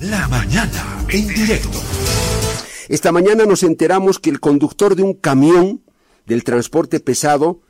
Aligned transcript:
La 0.00 0.26
mañana 0.28 1.04
en 1.10 1.28
directo. 1.28 1.78
Esta 2.88 3.12
mañana 3.12 3.44
nos 3.44 3.62
enteramos 3.62 4.18
que 4.18 4.30
el 4.30 4.40
conductor 4.40 4.96
de 4.96 5.02
un 5.02 5.12
camión 5.12 5.82
del 6.24 6.42
transporte 6.42 7.00
pesado, 7.00 7.60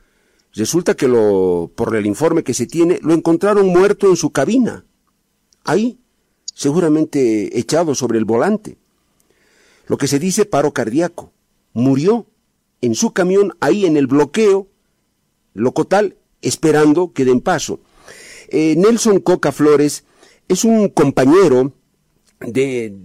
resulta 0.54 0.94
que 0.94 1.08
lo, 1.08 1.72
por 1.74 1.96
el 1.96 2.06
informe 2.06 2.44
que 2.44 2.54
se 2.54 2.68
tiene, 2.68 3.00
lo 3.02 3.14
encontraron 3.14 3.66
muerto 3.66 4.08
en 4.08 4.14
su 4.14 4.30
cabina. 4.30 4.84
Ahí, 5.64 5.98
seguramente 6.54 7.58
echado 7.58 7.96
sobre 7.96 8.18
el 8.18 8.24
volante. 8.24 8.78
Lo 9.88 9.98
que 9.98 10.06
se 10.06 10.20
dice 10.20 10.44
paro 10.44 10.72
cardíaco. 10.72 11.32
Murió 11.72 12.26
en 12.80 12.94
su 12.94 13.12
camión 13.12 13.56
ahí 13.58 13.86
en 13.86 13.96
el 13.96 14.06
bloqueo 14.06 14.68
locotal 15.52 16.16
esperando 16.42 17.12
que 17.12 17.24
den 17.24 17.40
paso. 17.40 17.80
Eh, 18.50 18.76
Nelson 18.76 19.18
Coca 19.18 19.50
Flores 19.50 20.04
es 20.46 20.64
un 20.64 20.88
compañero 20.90 21.72
de, 22.41 22.96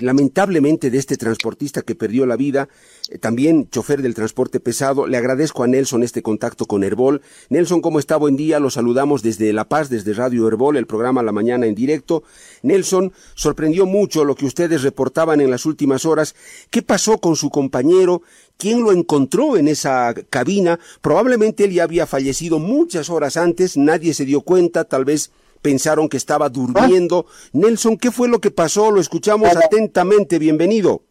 lamentablemente 0.00 0.90
de 0.90 0.98
este 0.98 1.16
transportista 1.16 1.82
que 1.82 1.94
perdió 1.94 2.26
la 2.26 2.36
vida, 2.36 2.68
eh, 3.08 3.18
también 3.18 3.68
chofer 3.70 4.02
del 4.02 4.14
transporte 4.14 4.58
pesado. 4.58 5.06
Le 5.06 5.16
agradezco 5.16 5.62
a 5.62 5.68
Nelson 5.68 6.02
este 6.02 6.22
contacto 6.22 6.66
con 6.66 6.82
Herbol. 6.82 7.22
Nelson, 7.48 7.80
¿cómo 7.80 7.98
está? 7.98 8.16
Buen 8.16 8.36
día. 8.36 8.58
Lo 8.58 8.70
saludamos 8.70 9.22
desde 9.22 9.52
La 9.52 9.68
Paz, 9.68 9.90
desde 9.90 10.12
Radio 10.12 10.46
Herbol, 10.48 10.76
el 10.76 10.86
programa 10.86 11.22
La 11.22 11.32
Mañana 11.32 11.66
en 11.66 11.74
directo. 11.74 12.24
Nelson, 12.62 13.12
sorprendió 13.34 13.86
mucho 13.86 14.24
lo 14.24 14.34
que 14.34 14.46
ustedes 14.46 14.82
reportaban 14.82 15.40
en 15.40 15.50
las 15.50 15.66
últimas 15.66 16.04
horas. 16.04 16.34
¿Qué 16.70 16.82
pasó 16.82 17.18
con 17.18 17.36
su 17.36 17.50
compañero? 17.50 18.22
¿Quién 18.56 18.82
lo 18.82 18.92
encontró 18.92 19.56
en 19.56 19.68
esa 19.68 20.12
cabina? 20.28 20.80
Probablemente 21.00 21.64
él 21.64 21.72
ya 21.72 21.84
había 21.84 22.06
fallecido 22.06 22.58
muchas 22.58 23.08
horas 23.08 23.36
antes, 23.36 23.76
nadie 23.76 24.12
se 24.12 24.26
dio 24.26 24.42
cuenta, 24.42 24.84
tal 24.84 25.04
vez 25.06 25.30
pensaron 25.60 26.08
que 26.08 26.16
estaba 26.16 26.48
durmiendo. 26.48 27.26
Nelson, 27.52 27.96
¿qué 27.96 28.10
fue 28.10 28.28
lo 28.28 28.40
que 28.40 28.50
pasó? 28.50 28.90
Lo 28.90 29.00
escuchamos 29.00 29.48
atentamente. 29.56 30.38
Bienvenido. 30.38 31.02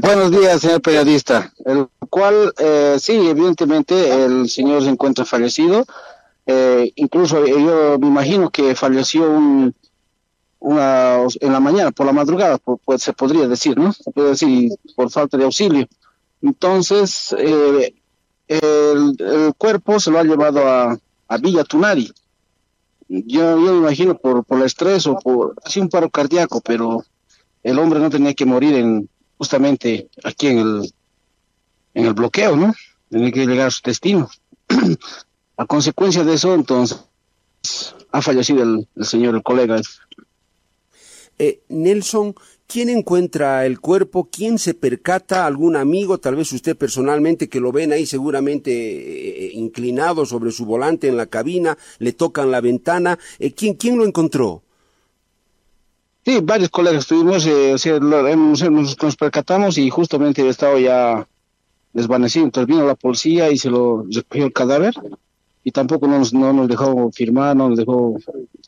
Buenos 0.00 0.30
días, 0.30 0.60
señor 0.60 0.82
periodista. 0.82 1.52
El 1.64 1.88
cual, 2.10 2.52
eh, 2.58 2.96
sí, 3.00 3.14
evidentemente 3.14 4.24
el 4.24 4.48
señor 4.48 4.82
se 4.82 4.90
encuentra 4.90 5.24
fallecido. 5.24 5.84
Eh, 6.46 6.92
incluso 6.96 7.44
yo 7.44 7.98
me 7.98 8.06
imagino 8.06 8.50
que 8.50 8.74
falleció 8.74 9.28
un, 9.28 9.74
una, 10.60 11.18
en 11.40 11.52
la 11.52 11.60
mañana, 11.60 11.90
por 11.90 12.06
la 12.06 12.12
madrugada, 12.12 12.58
pues 12.58 13.02
se 13.02 13.12
podría 13.12 13.48
decir, 13.48 13.76
¿no? 13.76 13.92
Se 13.92 14.10
puede 14.12 14.30
decir 14.30 14.72
por 14.94 15.10
falta 15.10 15.36
de 15.36 15.44
auxilio. 15.44 15.88
Entonces, 16.42 17.34
eh, 17.36 17.94
el, 18.46 19.54
cuerpo 19.58 19.98
se 19.98 20.10
lo 20.10 20.18
ha 20.18 20.24
llevado 20.24 20.68
a, 20.68 20.96
a 21.28 21.36
Villa 21.38 21.64
Tunari 21.64 22.12
yo, 23.08 23.58
yo 23.64 23.72
me 23.72 23.78
imagino 23.78 24.16
por, 24.16 24.44
por 24.44 24.58
el 24.58 24.64
estrés 24.64 25.06
o 25.06 25.16
por 25.18 25.54
así 25.64 25.80
un 25.80 25.88
paro 25.88 26.10
cardíaco, 26.10 26.60
pero 26.60 27.04
el 27.62 27.78
hombre 27.78 28.00
no 28.00 28.10
tenía 28.10 28.34
que 28.34 28.46
morir 28.46 28.74
en 28.74 29.08
justamente 29.38 30.08
aquí 30.24 30.48
en 30.48 30.58
el 30.58 30.92
en 31.96 32.04
el 32.04 32.12
bloqueo, 32.12 32.56
¿no? 32.56 32.74
Tenía 33.10 33.32
que 33.32 33.46
llegar 33.46 33.68
a 33.68 33.70
su 33.70 33.80
destino. 33.82 34.28
a 35.56 35.64
consecuencia 35.64 36.24
de 36.24 36.34
eso, 36.34 36.54
entonces, 36.54 37.02
ha 38.12 38.20
fallecido 38.20 38.62
el, 38.62 38.86
el 38.94 39.04
señor, 39.06 39.34
el 39.34 39.42
colega. 39.42 39.80
Eh, 41.38 41.62
Nelson, 41.68 42.34
¿Quién 42.66 42.88
encuentra 42.88 43.64
el 43.64 43.80
cuerpo? 43.80 44.28
¿Quién 44.30 44.58
se 44.58 44.74
percata? 44.74 45.46
¿Algún 45.46 45.76
amigo? 45.76 46.18
Tal 46.18 46.34
vez 46.34 46.52
usted 46.52 46.76
personalmente 46.76 47.48
que 47.48 47.60
lo 47.60 47.70
ven 47.70 47.92
ahí 47.92 48.06
seguramente 48.06 48.72
eh, 48.72 49.52
inclinado 49.54 50.26
sobre 50.26 50.50
su 50.50 50.66
volante 50.66 51.06
en 51.06 51.16
la 51.16 51.26
cabina, 51.26 51.78
le 51.98 52.12
tocan 52.12 52.50
la 52.50 52.60
ventana. 52.60 53.18
Eh, 53.38 53.52
¿quién, 53.52 53.74
¿Quién 53.74 53.98
lo 53.98 54.04
encontró? 54.04 54.62
Sí, 56.24 56.40
varios 56.42 56.70
colegas 56.70 57.04
estuvimos, 57.04 57.46
eh, 57.46 57.74
o 57.74 57.78
sea, 57.78 58.00
nos, 58.00 59.16
percatamos 59.16 59.78
y 59.78 59.88
justamente 59.88 60.48
estaba 60.48 60.80
ya 60.80 61.28
desvanecido. 61.92 62.46
Entonces 62.46 62.66
vino 62.66 62.84
la 62.84 62.96
policía 62.96 63.48
y 63.52 63.58
se 63.58 63.70
lo 63.70 64.04
recogió 64.10 64.46
el 64.46 64.52
cadáver 64.52 64.94
y 65.66 65.72
tampoco 65.72 66.06
nos, 66.06 66.32
no 66.32 66.52
nos 66.52 66.68
dejó 66.68 67.10
firmar, 67.10 67.56
no 67.56 67.70
nos 67.70 67.78
dejó 67.78 68.14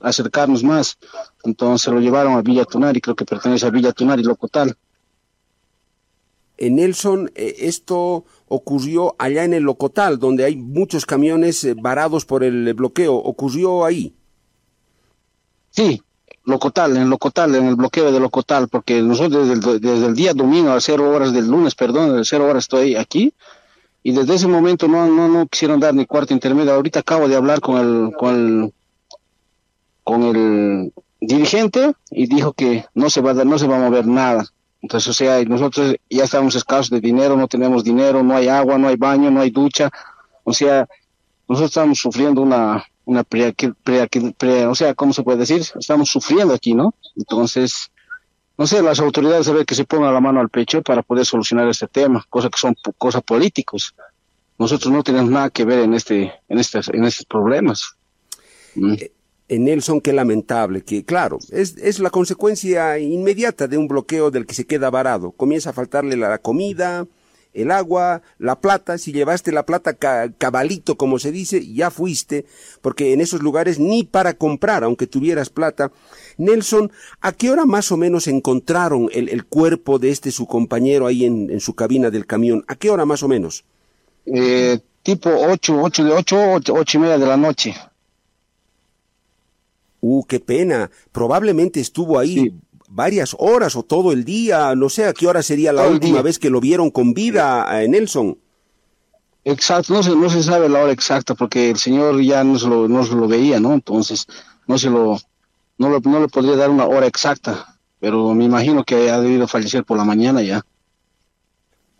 acercarnos 0.00 0.64
más. 0.64 0.98
Entonces 1.44 1.94
lo 1.94 2.00
llevaron 2.00 2.32
a 2.32 2.42
Villa 2.42 2.64
Tunari, 2.64 3.00
creo 3.00 3.14
que 3.14 3.25
pertenece 3.25 3.64
a 3.66 3.70
Villa 3.70 3.92
Tunari, 3.92 4.25
Locotal. 4.25 4.76
En 6.56 6.75
Nelson, 6.75 7.31
eh, 7.36 7.54
esto 7.60 8.25
ocurrió 8.48 9.14
allá 9.16 9.44
en 9.44 9.54
el 9.54 9.62
Locotal, 9.62 10.19
donde 10.19 10.44
hay 10.44 10.56
muchos 10.56 11.06
camiones 11.06 11.62
eh, 11.62 11.76
varados 11.81 12.25
por 12.25 12.42
el 12.42 12.75
bloqueo. 12.75 13.15
¿Ocurrió 13.15 13.84
ahí? 13.84 14.16
Sí, 15.70 16.03
Locotal, 16.47 16.97
en 16.97 17.09
Locotal, 17.09 17.54
en 17.54 17.66
el 17.66 17.76
bloqueo 17.76 18.10
de 18.10 18.19
Locotal, 18.19 18.66
porque 18.66 19.03
nosotros 19.03 19.47
desde 19.47 19.70
el, 19.70 19.80
desde 19.80 20.06
el 20.06 20.16
día 20.16 20.34
domingo 20.34 20.72
a 20.72 20.80
cero 20.80 21.09
horas 21.09 21.32
del 21.32 21.47
lunes, 21.47 21.76
perdón, 21.76 22.19
a 22.19 22.25
cero 22.25 22.48
horas 22.48 22.65
estoy 22.65 22.97
aquí, 22.97 23.32
y 24.03 24.12
desde 24.12 24.34
ese 24.34 24.48
momento 24.48 24.88
no, 24.88 25.47
quisieron 25.48 25.81
dar 25.81 25.94
ni 25.94 26.06
cuarto 26.06 26.32
intermedio. 26.32 26.72
Ahorita 26.72 27.00
acabo 27.00 27.28
de 27.28 27.36
hablar 27.36 27.60
con 27.60 27.76
el, 27.78 28.12
con 28.16 28.34
el, 28.34 28.72
con 30.04 30.22
el 30.22 30.92
dirigente 31.20 31.92
y 32.10 32.26
dijo 32.26 32.53
que 32.53 32.86
no 32.94 33.10
se 33.10 33.20
va 33.20 33.32
a 33.32 33.34
dar, 33.34 33.47
no 33.47 33.59
se 33.59 33.66
va 33.66 33.76
a 33.76 33.88
mover 33.88 34.06
nada. 34.06 34.47
Entonces, 34.81 35.09
o 35.09 35.12
sea, 35.12 35.42
nosotros 35.44 35.97
ya 36.09 36.25
estamos 36.25 36.54
escasos 36.54 36.91
de 36.91 37.00
dinero, 37.00 37.36
no 37.36 37.48
tenemos 37.48 37.82
dinero, 37.82 38.22
no 38.22 38.36
hay 38.36 38.48
agua, 38.48 38.78
no 38.78 38.88
hay 38.88 38.97
baño, 38.97 39.31
no 39.31 39.41
hay 39.41 39.50
ducha. 39.50 39.91
O 40.44 40.53
sea, 40.53 40.88
nosotros 41.48 41.70
estamos 41.70 41.98
sufriendo 41.98 42.41
una, 42.42 42.84
una 43.04 43.25
pre, 43.25 43.53
pre, 43.53 44.66
o 44.66 44.75
sea, 44.75 44.94
¿cómo 44.94 45.12
se 45.12 45.25
puede 45.25 45.38
decir? 45.38 45.62
Estamos 45.78 46.09
sufriendo 46.10 46.54
aquí, 46.54 46.75
¿no? 46.75 46.94
Entonces, 47.16 47.91
no 48.59 48.67
sé, 48.67 48.83
las 48.83 48.99
autoridades 48.99 49.47
deben 49.47 49.65
que 49.65 49.77
se 49.77 49.85
pongan 49.85 50.13
la 50.13 50.21
mano 50.21 50.41
al 50.41 50.49
pecho 50.49 50.83
para 50.83 51.03
poder 51.03 51.25
solucionar 51.25 51.69
este 51.69 51.87
tema, 51.87 52.27
cosa 52.29 52.51
que 52.51 52.59
son 52.59 52.77
cosas 52.99 53.23
políticos. 53.23 53.95
Nosotros 54.59 54.93
no 54.93 55.05
tenemos 55.05 55.31
nada 55.31 55.49
que 55.51 55.65
ver 55.65 55.79
en 55.79 55.95
este, 55.95 56.33
en 56.49 56.59
estos, 56.59 56.89
en 56.89 57.05
estos 57.05 57.25
problemas. 57.25 57.97
¿Mm? 58.75 58.95
Eh, 58.95 59.13
en 59.47 59.65
Nelson, 59.65 60.01
qué 60.01 60.13
lamentable, 60.13 60.83
que 60.83 61.05
claro, 61.05 61.39
es, 61.51 61.77
es 61.79 62.01
la 62.01 62.11
consecuencia 62.11 62.99
inmediata 62.99 63.67
de 63.67 63.79
un 63.79 63.89
bloqueo 63.89 64.31
del 64.31 64.45
que 64.45 64.55
se 64.55 64.67
queda 64.67 64.91
varado. 64.91 65.31
Comienza 65.31 65.71
a 65.71 65.73
faltarle 65.73 66.17
la 66.17 66.37
comida, 66.39 67.07
el 67.55 67.71
agua, 67.71 68.23
la 68.39 68.61
plata, 68.61 68.99
si 68.99 69.13
llevaste 69.13 69.53
la 69.53 69.65
plata 69.65 69.95
cabalito, 69.95 70.97
como 70.97 71.19
se 71.19 71.33
dice, 71.33 71.67
ya 71.73 71.91
fuiste, 71.91 72.45
porque 72.83 73.13
en 73.13 73.21
esos 73.21 73.43
lugares 73.43 73.79
ni 73.79 74.05
para 74.05 74.35
comprar, 74.35 74.85
aunque 74.85 75.07
tuvieras 75.07 75.51
plata. 75.51 75.91
Nelson, 76.38 76.91
¿a 77.21 77.32
qué 77.32 77.50
hora 77.50 77.66
más 77.66 77.93
o 77.93 77.97
menos 77.97 78.26
encontraron 78.26 79.09
el, 79.12 79.28
el 79.28 79.44
cuerpo 79.44 79.99
de 79.99 80.10
este 80.10 80.31
su 80.31 80.47
compañero 80.47 81.06
ahí 81.06 81.25
en, 81.25 81.50
en, 81.50 81.60
su 81.60 81.75
cabina 81.75 82.10
del 82.10 82.26
camión? 82.26 82.65
¿A 82.69 82.76
qué 82.76 82.91
hora 82.91 83.04
más 83.04 83.22
o 83.22 83.28
menos? 83.28 83.65
Eh, 84.25 84.78
tipo 85.03 85.31
ocho, 85.31 85.82
ocho 85.82 86.04
de 86.04 86.12
ocho, 86.12 86.53
ocho, 86.53 86.75
ocho 86.75 86.98
y 86.98 87.00
media 87.00 87.19
de 87.19 87.27
la 87.27 87.37
noche. 87.37 87.75
Uh, 90.00 90.25
qué 90.25 90.38
pena. 90.38 90.91
Probablemente 91.10 91.81
estuvo 91.81 92.19
ahí 92.19 92.54
varias 92.88 93.37
horas 93.38 93.77
o 93.77 93.82
todo 93.82 94.12
el 94.12 94.25
día, 94.25 94.75
no 94.75 94.88
sé 94.88 95.04
a 95.04 95.12
qué 95.12 95.27
hora 95.27 95.43
sería 95.43 95.72
la 95.72 95.87
última 95.87 96.22
vez 96.22 96.38
que 96.38 96.50
lo 96.50 96.60
vieron 96.60 96.91
con 96.91 97.15
vida 97.15 97.69
a 97.69 97.87
Nelson. 97.87 98.38
Exacto, 99.44 99.94
no 99.94 100.03
se, 100.03 100.15
no 100.15 100.31
se 100.31 100.43
sabe 100.43 100.69
la 100.69 100.82
hora 100.82 100.93
exacta 100.93 101.34
porque 101.34 101.71
el 101.71 101.78
señor 101.78 102.21
ya 102.22 102.44
no 102.44 102.59
se 102.59 102.69
lo, 102.69 102.88
no 102.88 103.04
se 103.04 103.15
lo 103.15 103.27
veía, 103.27 103.60
¿no? 103.60 103.72
Entonces, 103.72 104.27
no 104.66 104.78
se 104.78 104.91
lo, 104.91 105.19
no, 105.78 105.89
lo, 105.89 106.00
no 106.00 106.21
le 106.21 106.28
podría 106.28 106.56
dar 106.56 106.71
una 106.71 106.87
hora 106.87 107.06
exacta, 107.06 107.78
pero 108.00 108.34
me 108.34 108.44
imagino 108.44 108.84
que 108.84 109.11
ha 109.11 109.21
debido 109.21 109.49
fallecer 109.49 109.84
por 109.84 109.97
la 109.97 110.05
mañana 110.05 110.43
ya. 110.43 110.65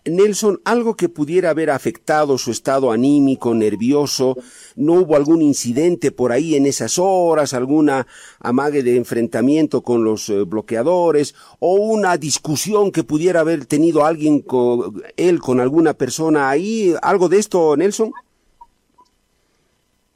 Nelson, 0.05 0.61
algo 0.65 0.94
que 0.94 1.09
pudiera 1.09 1.50
haber 1.50 1.71
afectado 1.71 2.39
su 2.39 2.50
estado 2.50 2.93
anímico, 2.93 3.55
nervioso, 3.55 4.37
no 4.77 4.94
hubo 4.94 5.16
algún 5.16 5.43
incidente 5.43 6.11
por 6.12 6.33
ahí 6.33 6.55
en 6.55 6.66
esas 6.66 6.99
horas, 6.99 7.53
alguna 7.53 8.06
amague 8.41 8.83
de 8.83 8.97
enfrentamiento 8.97 9.83
con 9.83 10.05
los 10.05 10.28
eh, 10.31 10.45
bloqueadores 10.45 11.34
o 11.59 11.75
una 11.75 12.16
discusión 12.16 12.91
que 12.91 13.04
pudiera 13.04 13.41
haber 13.41 13.66
tenido 13.66 14.04
alguien 14.04 14.41
con 14.41 15.03
él 15.16 15.41
con 15.41 15.60
alguna 15.60 15.95
persona 15.95 16.48
ahí, 16.48 16.95
algo 17.03 17.28
de 17.28 17.39
esto, 17.39 17.77
Nelson? 17.77 18.13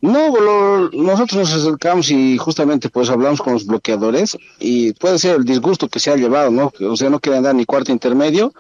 No, 0.03 0.91
nosotros 0.91 1.41
nos 1.41 1.55
acercamos 1.55 2.11
y 2.11 2.37
justamente 2.37 2.91
pues 2.91 3.09
hablamos 3.09 3.41
con 3.41 3.55
los 3.55 3.65
bloqueadores 3.65 4.37
y 4.59 4.93
puede 4.93 5.19
ser 5.19 5.37
el 5.37 5.45
disgusto 5.45 5.89
que 5.89 6.01
se 6.01 6.11
ha 6.11 6.17
llevado, 6.17 6.51
¿no? 6.51 6.73
O 6.91 6.97
sea, 6.97 7.09
no 7.09 7.21
quieren 7.21 7.45
dar 7.45 7.55
ni 7.55 7.65
cuarto 7.65 7.93
intermedio 7.93 8.53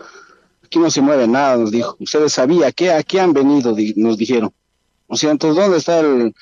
aquí 0.72 0.78
no 0.78 0.90
se 0.90 1.02
mueve 1.02 1.28
nada, 1.28 1.58
nos 1.58 1.70
dijo. 1.70 1.96
Ustedes 2.00 2.32
sabían 2.32 2.72
que 2.72 2.90
aquí 2.90 3.18
han 3.18 3.34
venido, 3.34 3.76
nos 3.96 4.16
dijeron. 4.16 4.50
O 5.06 5.16
sea, 5.16 5.30
entonces, 5.30 5.62
¿dónde 5.62 5.76
está 5.76 6.00
el, 6.00 6.34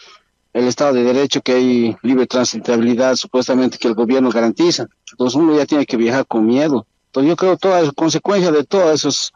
el 0.52 0.64
Estado 0.68 0.92
de 0.94 1.02
Derecho 1.02 1.40
que 1.40 1.52
hay 1.52 1.96
libre 2.02 2.28
transitabilidad, 2.28 3.16
supuestamente 3.16 3.76
que 3.76 3.88
el 3.88 3.94
gobierno 3.94 4.30
garantiza? 4.30 4.86
Entonces 5.10 5.34
uno 5.34 5.56
ya 5.56 5.66
tiene 5.66 5.84
que 5.84 5.96
viajar 5.96 6.26
con 6.26 6.46
miedo. 6.46 6.86
Entonces 7.06 7.28
yo 7.28 7.34
creo 7.34 7.52
que 7.54 7.58
todas 7.58 7.82
las 7.82 7.92
consecuencias 7.92 8.52
de 8.52 8.62
todas 8.62 9.04
esas, 9.04 9.32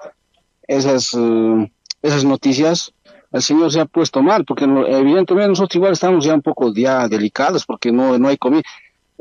esas 0.68 2.24
noticias, 2.24 2.92
el 3.34 3.42
señor 3.42 3.72
se 3.72 3.80
ha 3.80 3.84
puesto 3.86 4.22
mal, 4.22 4.44
porque 4.44 4.64
evidentemente 4.64 5.48
nosotros 5.48 5.74
igual 5.74 5.92
estamos 5.94 6.24
ya 6.24 6.34
un 6.34 6.42
poco 6.42 6.72
ya 6.72 7.08
delicados, 7.08 7.66
porque 7.66 7.90
no, 7.90 8.16
no 8.16 8.28
hay 8.28 8.36
comida. 8.36 8.62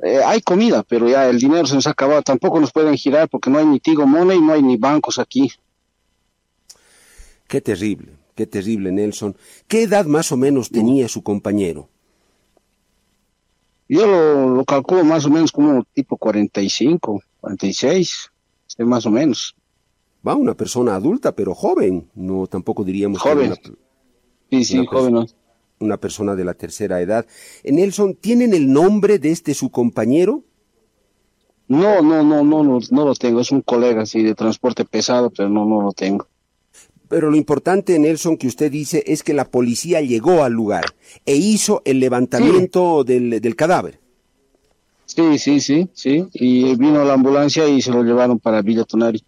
eh, 0.04 0.21
hay 0.24 0.39
comida, 0.42 0.83
pero 0.83 1.10
ya 1.10 1.27
el 1.27 1.39
dinero 1.39 1.65
se 1.65 1.74
nos 1.74 1.88
ha 1.88 1.92
acabado. 1.92 2.21
Tampoco 2.21 2.60
nos 2.60 2.71
pueden 2.71 2.95
girar 2.95 3.27
porque 3.27 3.50
no 3.50 3.57
hay 3.57 3.65
ni 3.65 3.80
Tigo 3.80 4.06
Money, 4.06 4.39
no 4.39 4.54
hay 4.54 4.62
ni 4.62 4.77
bancos 4.77 5.18
aquí. 5.18 5.51
Qué 7.48 7.60
terrible, 7.60 8.13
qué 8.36 8.45
terrible, 8.45 8.92
Nelson. 8.92 9.36
¿Qué 9.68 9.83
edad 9.83 10.06
más 10.06 10.31
o 10.31 10.38
menos 10.38 10.69
tenía 10.69 11.07
su 11.07 11.24
compañero? 11.24 11.89
Yo 13.89 14.06
lo, 14.06 14.50
lo 14.57 14.63
calculo 14.65 15.04
más 15.04 15.25
o 15.25 15.30
menos 15.31 15.51
como 15.51 15.83
tipo 15.94 16.18
45, 16.18 17.19
46, 17.42 18.31
más 18.80 19.06
o 19.07 19.12
menos. 19.12 19.56
Va, 20.25 20.36
una 20.36 20.54
persona 20.54 20.95
adulta, 20.95 21.36
pero 21.36 21.54
joven. 21.54 22.10
No, 22.15 22.48
tampoco 22.48 22.83
diríamos 22.83 23.21
joven. 23.21 23.54
Que 23.56 23.69
una, 23.69 23.77
sí, 24.57 24.63
sí, 24.65 24.79
una 24.79 24.89
joven. 24.89 25.27
Una 25.79 25.97
persona 25.97 26.35
de 26.35 26.45
la 26.45 26.53
tercera 26.53 27.01
edad. 27.01 27.25
Nelson, 27.63 28.15
¿tienen 28.15 28.53
el 28.53 28.71
nombre 28.71 29.19
de 29.19 29.31
este 29.31 29.53
su 29.53 29.69
compañero? 29.69 30.44
No, 31.67 32.01
no, 32.01 32.23
no, 32.23 32.44
no, 32.44 32.63
no, 32.63 32.79
no 32.89 33.05
lo 33.05 33.15
tengo. 33.15 33.41
Es 33.41 33.51
un 33.51 33.61
colega, 33.61 34.05
sí, 34.05 34.21
de 34.21 34.35
transporte 34.35 34.85
pesado, 34.85 35.29
pero 35.29 35.50
no, 35.50 35.65
no 35.65 35.81
lo 35.81 35.91
tengo. 35.91 36.27
Pero 37.09 37.29
lo 37.29 37.38
importante, 37.38 37.97
Nelson, 38.00 38.38
que 38.38 38.47
usted 38.47 38.71
dice 38.71 39.03
es 39.05 39.23
que 39.23 39.33
la 39.33 39.45
policía 39.45 40.01
llegó 40.01 40.44
al 40.44 40.53
lugar 40.53 40.85
e 41.25 41.35
hizo 41.35 41.81
el 41.85 42.00
levantamiento 42.00 43.03
sí. 43.05 43.13
del, 43.13 43.41
del, 43.41 43.55
cadáver. 43.55 44.00
Sí, 45.05 45.38
sí, 45.38 45.59
sí, 45.59 45.89
sí. 45.94 46.25
Y 46.33 46.75
vino 46.75 47.03
la 47.03 47.13
ambulancia 47.13 47.67
y 47.67 47.81
se 47.81 47.91
lo 47.91 48.03
llevaron 48.03 48.39
para 48.39 48.61
Villa 48.61 48.83
Tunari. 48.83 49.23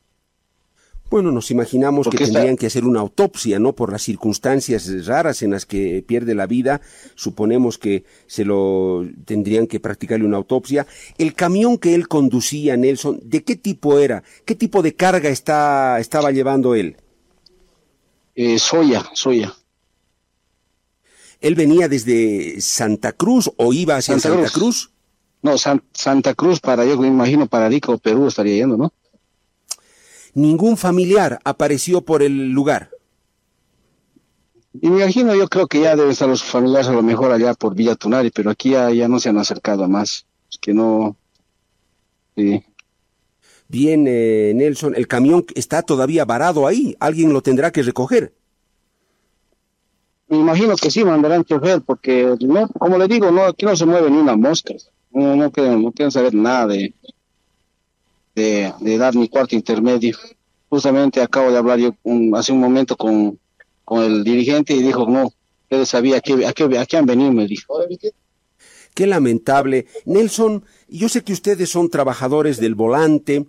Bueno, 1.10 1.32
nos 1.32 1.52
imaginamos 1.52 2.08
que 2.10 2.18
tendrían 2.18 2.48
está... 2.48 2.60
que 2.62 2.66
hacer 2.66 2.84
una 2.84 3.00
autopsia, 3.00 3.60
¿no? 3.60 3.74
Por 3.74 3.92
las 3.92 4.02
circunstancias 4.02 5.06
raras 5.06 5.44
en 5.44 5.52
las 5.52 5.66
que 5.66 6.04
pierde 6.06 6.34
la 6.34 6.48
vida, 6.48 6.82
suponemos 7.14 7.78
que 7.78 8.06
se 8.26 8.44
lo 8.44 9.08
tendrían 9.24 9.68
que 9.68 9.80
practicarle 9.80 10.26
una 10.26 10.38
autopsia. 10.38 10.88
El 11.18 11.36
camión 11.36 11.78
que 11.78 11.94
él 11.94 12.08
conducía, 12.08 12.76
Nelson, 12.76 13.20
¿de 13.24 13.44
qué 13.44 13.56
tipo 13.56 14.00
era? 14.00 14.24
¿Qué 14.46 14.56
tipo 14.56 14.82
de 14.82 14.96
carga 14.96 15.30
está, 15.30 16.00
estaba 16.00 16.32
llevando 16.32 16.74
él? 16.74 16.98
Eh, 18.34 18.58
soya, 18.58 19.06
soya. 19.14 19.54
¿Él 21.40 21.54
venía 21.54 21.88
desde 21.88 22.60
Santa 22.62 23.12
Cruz 23.12 23.52
o 23.58 23.74
iba 23.74 23.98
hacia 23.98 24.20
Santa, 24.20 24.30
Santa 24.30 24.52
Cruz? 24.52 24.88
Cruz? 24.88 24.92
No, 25.44 25.60
San, 25.60 25.84
Santa 25.94 26.34
Cruz 26.34 26.60
para, 26.60 26.84
yo 26.84 26.98
me 26.98 27.08
imagino, 27.08 27.46
para 27.46 27.70
Rico, 27.70 28.00
Perú 28.00 28.28
estaría 28.28 28.56
yendo, 28.56 28.78
¿no? 28.78 28.92
Ningún 30.36 30.76
familiar 30.76 31.40
apareció 31.46 32.02
por 32.02 32.22
el 32.22 32.50
lugar. 32.52 32.90
Y 34.82 34.90
me 34.90 34.98
imagino, 34.98 35.34
yo 35.34 35.48
creo 35.48 35.66
que 35.66 35.80
ya 35.80 35.96
deben 35.96 36.12
estar 36.12 36.28
los 36.28 36.44
familiares 36.44 36.90
a 36.90 36.94
lo 36.94 37.02
mejor 37.02 37.32
allá 37.32 37.54
por 37.54 37.74
Villa 37.74 37.96
Tunari, 37.96 38.32
pero 38.32 38.50
aquí 38.50 38.72
ya, 38.72 38.92
ya 38.92 39.08
no 39.08 39.18
se 39.18 39.30
han 39.30 39.38
acercado 39.38 39.88
más. 39.88 40.26
Es 40.52 40.58
que 40.58 40.74
no. 40.74 41.16
Sí. 42.36 42.62
Bien, 43.70 44.06
eh, 44.10 44.52
Nelson, 44.54 44.94
el 44.96 45.08
camión 45.08 45.46
está 45.56 45.82
todavía 45.82 46.26
varado 46.26 46.68
ahí. 46.68 46.98
Alguien 47.00 47.32
lo 47.32 47.42
tendrá 47.42 47.72
que 47.72 47.82
recoger. 47.82 48.34
Me 50.28 50.38
imagino 50.38 50.76
que 50.76 50.92
sí 50.92 51.06
mandarán 51.06 51.46
chofer, 51.46 51.82
porque 51.82 52.36
no, 52.42 52.68
como 52.68 52.98
le 52.98 53.08
digo, 53.08 53.32
no, 53.32 53.44
aquí 53.44 53.66
no 53.66 53.76
se 53.78 53.86
mueve 53.86 54.12
ni 54.12 54.18
una 54.18 54.36
mosca. 54.36 54.74
No, 55.12 55.34
no 55.38 55.50
quieren, 55.50 55.82
no 55.82 55.94
quieren 55.94 56.12
saber 56.12 56.34
nada 56.34 56.68
de, 56.68 56.94
de, 58.36 58.74
de, 58.80 58.98
dar 58.98 59.16
mi 59.16 59.30
cuarto 59.30 59.56
intermedio. 59.56 60.18
Justamente 60.70 61.22
acabo 61.22 61.52
de 61.52 61.58
hablar 61.58 61.80
yo 61.80 61.96
un, 62.04 62.36
hace 62.36 62.52
un 62.52 62.60
momento 62.60 62.98
con, 62.98 63.40
con 63.84 64.04
el 64.04 64.24
dirigente 64.24 64.74
y 64.74 64.82
dijo, 64.82 65.08
no, 65.08 65.32
él 65.70 65.86
sabía 65.86 66.18
a 66.18 66.22
qué, 66.22 66.46
a 66.46 66.54
qué, 66.54 66.78
a 66.78 66.86
qué 66.86 66.98
han 66.98 67.06
venido, 67.06 67.32
me 67.32 67.48
dijo. 67.48 67.80
Qué 68.94 69.08
lamentable. 69.08 69.88
Nelson, 70.06 70.64
yo 70.88 71.10
sé 71.10 71.24
que 71.24 71.34
ustedes 71.34 71.70
son 71.70 71.90
trabajadores 71.90 72.58
del 72.58 72.76
volante, 72.76 73.46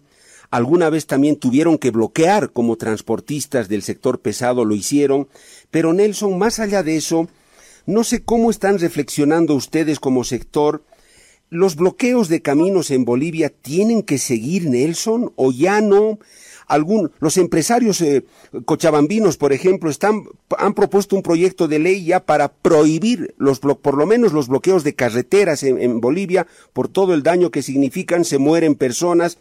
alguna 0.50 0.90
vez 0.90 1.06
también 1.06 1.36
tuvieron 1.36 1.78
que 1.78 1.90
bloquear 1.90 2.52
como 2.52 2.76
transportistas 2.76 3.68
del 3.68 3.82
sector 3.82 4.20
pesado, 4.20 4.64
lo 4.64 4.74
hicieron, 4.74 5.28
pero 5.70 5.92
Nelson, 5.92 6.38
más 6.38 6.58
allá 6.58 6.82
de 6.82 6.96
eso, 6.96 7.28
no 7.86 8.02
sé 8.02 8.24
cómo 8.24 8.50
están 8.50 8.78
reflexionando 8.78 9.54
ustedes 9.54 10.00
como 10.00 10.24
sector 10.24 10.82
¿Los 11.48 11.76
bloqueos 11.76 12.28
de 12.28 12.42
caminos 12.42 12.90
en 12.90 13.04
Bolivia 13.04 13.50
tienen 13.50 14.02
que 14.02 14.18
seguir, 14.18 14.68
Nelson, 14.68 15.32
o 15.36 15.52
ya 15.52 15.80
no? 15.80 16.18
Algún, 16.66 17.12
los 17.20 17.36
empresarios 17.36 18.00
eh, 18.00 18.24
cochabambinos, 18.64 19.36
por 19.36 19.52
ejemplo, 19.52 19.88
están, 19.88 20.24
han 20.58 20.74
propuesto 20.74 21.14
un 21.14 21.22
proyecto 21.22 21.68
de 21.68 21.78
ley 21.78 22.04
ya 22.04 22.26
para 22.26 22.52
prohibir 22.52 23.36
los, 23.38 23.60
por 23.60 23.96
lo 23.96 24.06
menos 24.06 24.32
los 24.32 24.48
bloqueos 24.48 24.82
de 24.82 24.96
carreteras 24.96 25.62
en, 25.62 25.80
en 25.80 26.00
Bolivia 26.00 26.48
por 26.72 26.88
todo 26.88 27.14
el 27.14 27.22
daño 27.22 27.52
que 27.52 27.62
significan, 27.62 28.24
se 28.24 28.38
mueren 28.38 28.74
personas. 28.74 29.38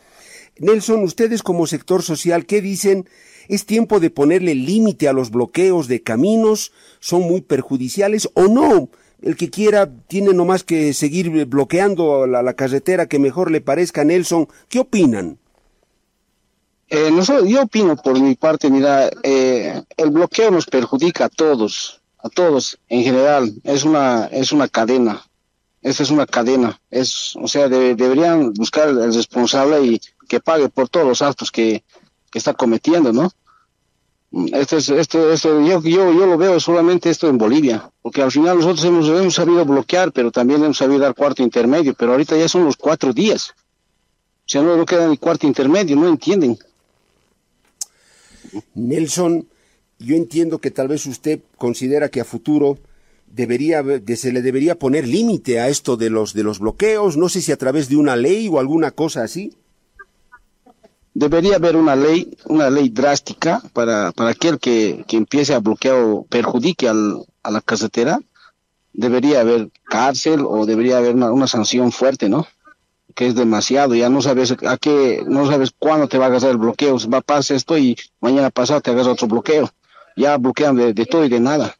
Nelson, 0.59 1.03
ustedes 1.03 1.41
como 1.41 1.65
sector 1.65 2.03
social, 2.03 2.45
¿qué 2.45 2.61
dicen? 2.61 3.09
¿Es 3.47 3.65
tiempo 3.65 3.99
de 3.99 4.11
ponerle 4.11 4.53
límite 4.53 5.07
a 5.07 5.13
los 5.13 5.31
bloqueos 5.31 5.87
de 5.87 6.03
caminos? 6.03 6.71
¿Son 6.99 7.21
muy 7.21 7.41
perjudiciales 7.41 8.29
o 8.35 8.47
no? 8.47 8.89
El 9.21 9.35
que 9.35 9.49
quiera 9.49 9.89
tiene 10.07 10.33
nomás 10.33 10.63
que 10.63 10.93
seguir 10.93 11.45
bloqueando 11.45 12.27
la, 12.27 12.43
la 12.43 12.53
carretera 12.53 13.07
que 13.07 13.19
mejor 13.19 13.51
le 13.51 13.61
parezca 13.61 14.01
a 14.01 14.05
Nelson. 14.05 14.47
¿Qué 14.69 14.79
opinan? 14.79 15.37
Eh, 16.87 17.09
yo 17.47 17.63
opino 17.63 17.95
por 17.95 18.19
mi 18.19 18.35
parte, 18.35 18.69
mira, 18.69 19.09
eh, 19.23 19.81
el 19.97 20.11
bloqueo 20.11 20.51
nos 20.51 20.67
perjudica 20.67 21.25
a 21.25 21.29
todos, 21.29 22.01
a 22.19 22.29
todos 22.29 22.77
en 22.89 23.03
general. 23.03 23.51
Es 23.63 23.83
una, 23.83 24.25
es 24.25 24.51
una 24.51 24.67
cadena. 24.67 25.23
Esa 25.81 26.03
es 26.03 26.11
una 26.11 26.25
cadena. 26.25 26.79
Es, 26.89 27.35
o 27.35 27.47
sea, 27.47 27.69
de, 27.69 27.95
deberían 27.95 28.53
buscar 28.53 28.89
el 28.89 29.13
responsable 29.13 29.81
y 29.83 30.01
que 30.27 30.39
pague 30.39 30.69
por 30.69 30.89
todos 30.89 31.07
los 31.07 31.21
actos 31.21 31.51
que, 31.51 31.83
que 32.31 32.39
está 32.39 32.53
cometiendo, 32.53 33.11
¿no? 33.11 33.31
Esto 34.51 34.75
es, 34.75 34.89
esto, 34.89 35.31
esto, 35.31 35.61
yo, 35.61 35.81
yo, 35.81 36.11
yo 36.11 36.25
lo 36.25 36.37
veo 36.37 36.59
solamente 36.59 37.09
esto 37.09 37.29
en 37.29 37.37
Bolivia, 37.37 37.89
porque 38.01 38.21
al 38.21 38.33
final 38.33 38.57
nosotros 38.57 38.83
hemos, 38.83 39.33
sabido 39.33 39.63
bloquear, 39.63 40.11
pero 40.11 40.29
también 40.29 40.61
hemos 40.61 40.77
sabido 40.77 40.99
dar 40.99 41.15
cuarto 41.15 41.41
intermedio, 41.41 41.93
pero 41.93 42.11
ahorita 42.11 42.35
ya 42.35 42.49
son 42.49 42.65
los 42.65 42.75
cuatro 42.75 43.13
días. 43.13 43.51
O 43.51 44.47
sea, 44.47 44.61
no, 44.61 44.75
no 44.75 44.85
queda 44.85 45.07
ni 45.07 45.15
cuarto 45.15 45.47
intermedio, 45.47 45.95
no 45.95 46.09
entienden. 46.09 46.57
Nelson, 48.73 49.47
yo 49.99 50.17
entiendo 50.17 50.59
que 50.59 50.69
tal 50.69 50.89
vez 50.89 51.05
usted 51.05 51.39
considera 51.57 52.09
que 52.09 52.19
a 52.19 52.25
futuro 52.25 52.77
debería 53.27 53.81
se 54.17 54.33
le 54.33 54.41
debería 54.41 54.77
poner 54.77 55.07
límite 55.07 55.61
a 55.61 55.69
esto 55.69 55.95
de 55.95 56.09
los 56.09 56.33
de 56.33 56.43
los 56.43 56.59
bloqueos, 56.59 57.15
no 57.15 57.29
sé 57.29 57.41
si 57.41 57.53
a 57.53 57.57
través 57.57 57.87
de 57.87 57.95
una 57.95 58.17
ley 58.17 58.49
o 58.49 58.59
alguna 58.59 58.91
cosa 58.91 59.23
así 59.23 59.53
debería 61.15 61.55
haber 61.55 61.77
una 61.77 61.95
ley, 61.95 62.37
una 62.45 62.69
ley 62.69 62.89
drástica 62.89 63.63
para, 63.73 64.11
para 64.11 64.31
aquel 64.31 64.59
que, 64.59 65.03
que 65.07 65.17
empiece 65.17 65.55
a 65.55 65.59
bloquear 65.59 65.95
o 65.95 66.25
perjudique 66.29 66.87
al, 66.87 67.25
a 67.41 67.49
la 67.49 67.61
carretera. 67.61 68.19
Debería 68.93 69.39
haber 69.39 69.69
cárcel 69.85 70.41
o 70.45 70.65
debería 70.65 70.97
haber 70.97 71.15
una, 71.15 71.31
una, 71.31 71.47
sanción 71.47 71.91
fuerte, 71.91 72.29
¿no? 72.29 72.45
Que 73.15 73.27
es 73.27 73.35
demasiado, 73.35 73.95
ya 73.95 74.09
no 74.09 74.21
sabes 74.21 74.55
a 74.65 74.77
qué, 74.77 75.23
no 75.25 75.49
sabes 75.49 75.71
cuándo 75.77 76.07
te 76.07 76.17
va 76.17 76.25
a 76.25 76.27
agarrar 76.27 76.51
el 76.51 76.57
bloqueo, 76.57 76.97
va 77.09 77.19
a 77.19 77.21
pasar 77.21 77.57
esto 77.57 77.77
y 77.77 77.97
mañana 78.19 78.49
pasado 78.49 78.81
te 78.81 78.91
agarra 78.91 79.11
otro 79.11 79.27
bloqueo. 79.27 79.71
Ya 80.17 80.37
bloquean 80.37 80.75
de, 80.75 80.93
de 80.93 81.05
todo 81.05 81.25
y 81.25 81.29
de 81.29 81.39
nada. 81.39 81.75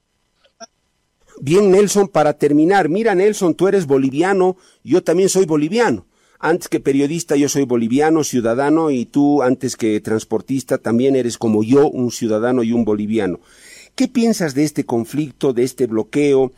Bien, 1.41 1.69
Nelson, 1.71 2.07
para 2.07 2.33
terminar, 2.33 2.87
mira, 2.87 3.13
Nelson, 3.15 3.53
tú 3.53 3.67
eres 3.67 3.85
boliviano, 3.85 4.55
yo 4.83 5.03
también 5.03 5.27
soy 5.27 5.45
boliviano 5.45 6.05
antes 6.45 6.69
que 6.69 6.79
periodista 6.79 7.35
yo 7.35 7.49
soy 7.49 7.63
boliviano, 7.63 8.23
ciudadano, 8.23 8.91
y 8.91 9.05
tú 9.05 9.41
antes 9.41 9.75
que 9.75 9.99
transportista 9.99 10.77
también 10.77 11.15
eres 11.15 11.39
como 11.39 11.63
yo 11.63 11.89
un 11.89 12.11
ciudadano 12.11 12.61
y 12.61 12.71
un 12.71 12.85
boliviano. 12.85 13.39
¿Qué 13.95 14.07
piensas 14.07 14.53
de 14.53 14.63
este 14.63 14.85
conflicto, 14.85 15.53
de 15.53 15.63
este 15.63 15.87
bloqueo? 15.87 16.51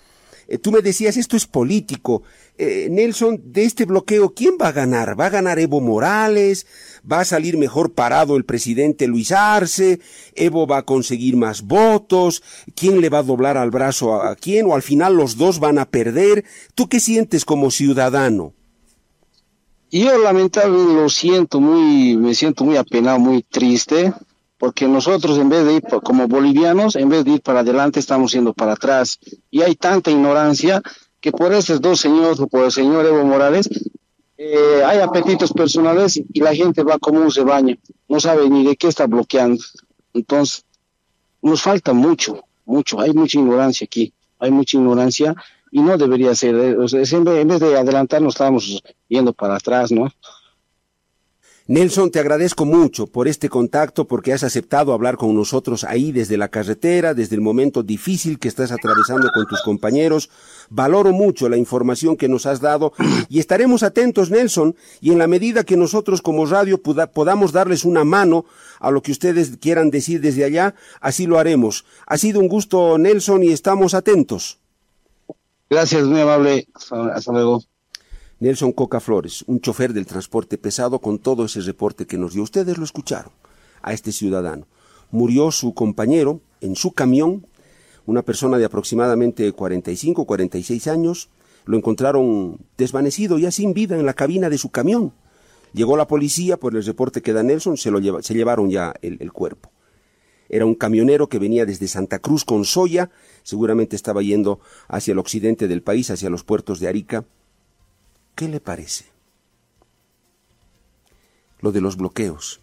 Eh, 0.50 0.58
tú 0.58 0.74
me 0.74 0.82
decías, 0.82 1.15
esto 1.15 1.38
es 1.38 1.46
político. 1.46 2.24
Eh, 2.58 2.89
Nelson, 2.91 3.41
de 3.46 3.63
este 3.63 3.86
bloqueo, 3.86 4.34
¿quién 4.34 4.58
va 4.62 4.70
a 4.70 4.72
ganar? 4.74 5.17
¿Va 5.17 5.27
a 5.27 5.29
ganar 5.29 5.58
Evo 5.58 5.79
Morales? 5.79 6.67
¿Va 7.10 7.22
a 7.22 7.25
salir 7.25 7.56
mejor 7.58 7.94
parado 7.94 8.36
el 8.36 8.44
presidente 8.44 9.08
Luis 9.08 9.32
Arce? 9.32 10.01
¿Evo 10.36 10.67
va 10.67 10.79
a 10.79 10.86
conseguir 10.86 11.38
más 11.38 11.62
votos? 11.62 12.44
¿Quién 12.75 13.00
le 13.00 13.08
va 13.08 13.20
a 13.20 13.24
doblar 13.24 13.56
al 13.56 13.72
brazo 13.72 14.15
a, 14.15 14.32
a 14.32 14.36
quién? 14.36 14.65
¿O 14.65 14.75
al 14.75 14.82
final 14.82 15.15
los 15.15 15.38
dos 15.38 15.60
van 15.60 15.79
a 15.79 15.89
perder? 15.89 16.44
¿Tú 16.75 16.89
qué 16.89 17.00
sientes 17.00 17.46
como 17.46 17.72
ciudadano? 17.72 18.57
Yo 19.89 20.17
lamentablemente 20.17 20.94
lo 20.94 21.10
siento 21.10 21.62
muy, 21.62 22.17
me 22.17 22.36
siento 22.36 22.65
muy 22.65 22.75
apenado, 22.75 23.20
muy 23.20 23.41
triste, 23.41 24.13
porque 24.58 24.88
nosotros 24.88 25.38
en 25.38 25.50
vez 25.50 25.65
de 25.65 25.75
ir 25.75 25.84
como 26.03 26.27
bolivianos, 26.27 26.96
en 26.96 27.10
vez 27.10 27.24
de 27.24 27.32
ir 27.32 27.41
para 27.41 27.62
adelante, 27.62 28.00
estamos 28.00 28.34
yendo 28.34 28.53
para 28.53 28.74
atrás. 28.74 29.17
Y 29.50 29.62
hay 29.62 29.75
tanta 29.75 30.12
ignorancia 30.12 30.82
que 31.22 31.32
por 31.32 31.53
esos 31.53 31.79
dos 31.79 32.01
señores 32.01 32.39
o 32.39 32.48
por 32.48 32.65
el 32.65 32.72
señor 32.72 33.06
Evo 33.06 33.24
Morales, 33.24 33.70
eh, 34.38 34.84
hay 34.86 35.00
apetitos 35.00 35.53
personales 35.53 36.17
y 36.17 36.39
la 36.41 36.53
gente 36.53 36.84
va 36.84 37.00
como 37.00 37.22
un 37.22 37.46
baña, 37.46 37.75
no 38.08 38.20
sabe 38.20 38.50
ni 38.50 38.65
de 38.65 38.75
qué 38.75 38.88
está 38.88 39.08
bloqueando. 39.08 39.63
Entonces, 40.13 40.65
nos 41.41 41.62
falta 41.62 41.94
mucho, 41.94 42.44
mucho, 42.65 43.00
hay 43.00 43.13
mucha 43.13 43.39
ignorancia 43.39 43.86
aquí, 43.86 44.13
hay 44.38 44.51
mucha 44.51 44.77
ignorancia 44.77 45.36
y 45.77 45.81
no 45.81 45.96
debería 45.96 46.34
ser. 46.34 46.55
Eh, 46.55 47.05
siempre 47.05 47.39
en 47.39 47.48
vez 47.48 47.60
de 47.60 47.77
adelantarnos 47.77 48.34
estábamos 48.34 48.81
yendo 49.07 49.31
para 49.31 49.55
atrás, 49.55 49.91
¿no? 49.91 50.12
Nelson, 51.69 52.12
te 52.12 52.19
agradezco 52.19 52.63
mucho 52.63 53.07
por 53.07 53.27
este 53.27 53.50
contacto, 53.50 54.07
porque 54.07 54.31
has 54.31 54.43
aceptado 54.43 54.93
hablar 54.93 55.17
con 55.17 55.36
nosotros 55.36 55.84
ahí 55.84 56.13
desde 56.13 56.38
la 56.38 56.48
carretera, 56.48 57.13
desde 57.13 57.36
el 57.36 57.41
momento 57.41 57.84
difícil 57.84 58.39
que 58.39 58.48
estás 58.48 58.72
atravesando 58.72 59.29
con 59.34 59.46
tus 59.48 59.62
compañeros. 59.63 60.29
Valoro 60.69 61.12
mucho 61.12 61.50
la 61.50 61.57
información 61.57 62.15
que 62.15 62.29
nos 62.29 62.46
has 62.46 62.62
dado 62.62 62.93
y 63.27 63.39
estaremos 63.39 63.84
atentos, 63.84 64.31
Nelson, 64.31 64.77
y 65.01 65.12
en 65.12 65.19
la 65.19 65.27
medida 65.27 65.65
que 65.65 65.75
nosotros 65.75 66.22
como 66.22 66.46
radio 66.46 66.81
podamos 66.81 67.51
darles 67.51 67.84
una 67.84 68.05
mano 68.05 68.46
a 68.79 68.89
lo 68.89 69.01
que 69.01 69.12
ustedes 69.12 69.57
quieran 69.57 69.91
decir 69.91 70.22
desde 70.22 70.46
allá, 70.46 70.74
así 71.01 71.27
lo 71.27 71.38
haremos. 71.38 71.84
Ha 72.07 72.17
sido 72.17 72.39
un 72.39 72.48
gusto, 72.48 72.98
Nelson, 72.98 73.43
y 73.43 73.50
estamos 73.50 73.93
atentos. 73.93 74.60
Gracias, 75.70 76.06
muy 76.06 76.22
amable. 76.22 76.68
Hasta 77.14 77.32
luego. 77.32 77.62
Nelson 78.40 78.72
Coca 78.72 79.00
Flores, 79.00 79.44
un 79.48 79.60
chofer 79.60 79.94
del 79.94 80.06
transporte 80.06 80.58
pesado 80.58 81.00
con 81.00 81.20
todo 81.20 81.46
ese 81.46 81.62
reporte 81.62 82.06
que 82.06 82.18
nos 82.18 82.34
dio. 82.34 82.44
Ustedes 82.44 82.78
lo 82.78 82.84
escucharon 82.84 83.32
a 83.82 83.94
este 83.94 84.12
ciudadano. 84.12 84.68
Murió 85.12 85.52
su 85.52 85.74
compañero 85.74 86.42
en 86.62 86.76
su 86.76 86.92
camión, 86.92 87.48
una 88.06 88.22
persona 88.22 88.58
de 88.58 88.66
aproximadamente 88.66 89.52
45, 89.52 90.26
46 90.26 90.88
años. 90.88 91.30
Lo 91.66 91.78
encontraron 91.78 92.60
desvanecido, 92.78 93.38
ya 93.38 93.52
sin 93.52 93.74
vida, 93.74 93.98
en 93.98 94.06
la 94.06 94.14
cabina 94.14 94.50
de 94.50 94.58
su 94.58 94.70
camión. 94.70 95.14
Llegó 95.74 95.98
la 95.98 96.08
policía, 96.08 96.58
por 96.58 96.76
el 96.76 96.86
reporte 96.86 97.22
que 97.22 97.34
da 97.34 97.44
Nelson, 97.44 97.76
se, 97.76 97.92
lo 97.92 98.22
se 98.22 98.34
llevaron 98.34 98.70
ya 98.70 98.94
el 99.02 99.34
cuerpo. 99.34 99.72
Era 100.50 100.66
un 100.66 100.75
camionero 100.75 101.27
que 101.27 101.39
venía 101.39 101.66
desde 101.66 101.88
Santa 101.88 102.20
Cruz 102.20 102.46
con 102.46 102.66
soya, 102.66 103.10
seguramente 103.44 103.96
estaba 103.96 104.22
yendo 104.22 104.60
hacia 104.88 105.12
el 105.12 105.20
occidente 105.20 105.68
del 105.68 105.82
país, 105.82 106.10
hacia 106.10 106.30
los 106.30 106.44
puertos 106.44 106.80
de 106.80 106.88
Arica, 106.88 107.25
¿Qué 108.38 108.48
le 108.48 108.60
parece? 108.60 109.06
Lo 111.60 111.72
de 111.72 111.82
los 111.82 111.98
bloqueos. 111.98 112.62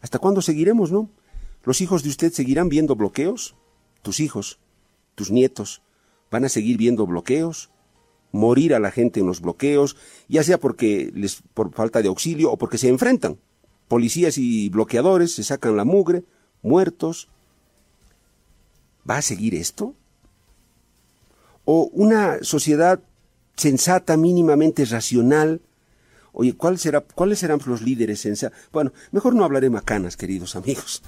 ¿Hasta 0.00 0.20
cuándo 0.20 0.42
seguiremos, 0.42 0.92
no? 0.92 1.10
¿Los 1.64 1.80
hijos 1.80 2.04
de 2.04 2.10
usted 2.10 2.32
seguirán 2.32 2.68
viendo 2.68 2.94
bloqueos? 2.94 3.56
¿Tus 4.02 4.20
hijos, 4.20 4.60
tus 5.16 5.32
nietos, 5.32 5.82
van 6.30 6.44
a 6.44 6.48
seguir 6.48 6.76
viendo 6.76 7.04
bloqueos? 7.04 7.72
¿Morir 8.30 8.74
a 8.74 8.78
la 8.78 8.92
gente 8.92 9.18
en 9.18 9.26
los 9.26 9.40
bloqueos, 9.40 9.96
ya 10.28 10.44
sea 10.44 10.60
porque 10.60 11.10
les 11.12 11.42
por 11.52 11.74
falta 11.74 12.00
de 12.00 12.06
auxilio 12.06 12.52
o 12.52 12.56
porque 12.56 12.78
se 12.78 12.88
enfrentan? 12.88 13.40
Policías 13.88 14.38
y 14.38 14.68
bloqueadores 14.68 15.34
se 15.34 15.42
sacan 15.42 15.76
la 15.76 15.84
mugre, 15.84 16.22
muertos. 16.64 17.28
¿Va 19.08 19.18
a 19.18 19.22
seguir 19.22 19.54
esto? 19.54 19.94
¿O 21.64 21.88
una 21.92 22.42
sociedad 22.42 23.00
sensata, 23.56 24.16
mínimamente 24.16 24.84
racional. 24.84 25.60
Oye, 26.32 26.54
¿cuál 26.54 26.78
será, 26.78 27.00
¿cuáles 27.00 27.38
serán 27.38 27.60
los 27.66 27.82
líderes 27.82 28.20
sensatos? 28.20 28.58
Bueno, 28.72 28.92
mejor 29.12 29.34
no 29.34 29.44
hablaré 29.44 29.70
macanas, 29.70 30.16
queridos 30.16 30.56
amigos. 30.56 31.02